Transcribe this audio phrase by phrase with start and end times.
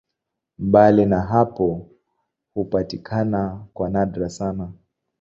[0.57, 1.87] Mbali na hapo
[2.53, 4.73] hupatikana kwa nadra sana.